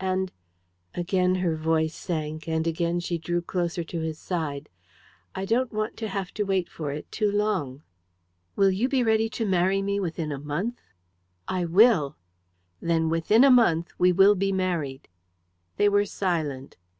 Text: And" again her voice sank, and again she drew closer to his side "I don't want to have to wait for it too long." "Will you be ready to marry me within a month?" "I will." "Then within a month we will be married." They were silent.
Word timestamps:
And" 0.00 0.32
again 0.96 1.36
her 1.36 1.54
voice 1.54 1.94
sank, 1.94 2.48
and 2.48 2.66
again 2.66 2.98
she 2.98 3.18
drew 3.18 3.40
closer 3.40 3.84
to 3.84 4.00
his 4.00 4.18
side 4.18 4.68
"I 5.32 5.44
don't 5.44 5.72
want 5.72 5.96
to 5.98 6.08
have 6.08 6.34
to 6.34 6.42
wait 6.42 6.68
for 6.68 6.90
it 6.90 7.08
too 7.12 7.30
long." 7.30 7.84
"Will 8.56 8.72
you 8.72 8.88
be 8.88 9.04
ready 9.04 9.28
to 9.28 9.46
marry 9.46 9.82
me 9.82 10.00
within 10.00 10.32
a 10.32 10.40
month?" 10.40 10.80
"I 11.46 11.66
will." 11.66 12.16
"Then 12.80 13.08
within 13.10 13.44
a 13.44 13.48
month 13.48 13.92
we 13.96 14.10
will 14.10 14.34
be 14.34 14.50
married." 14.50 15.06
They 15.76 15.88
were 15.88 16.04
silent. 16.04 16.76